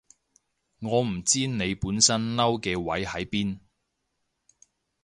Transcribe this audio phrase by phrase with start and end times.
[0.79, 3.59] 我唔知你本身嬲嘅位喺邊